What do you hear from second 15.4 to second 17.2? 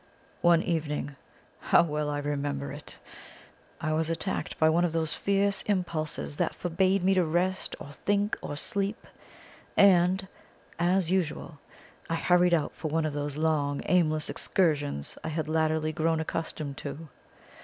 latterly grown accustomed to.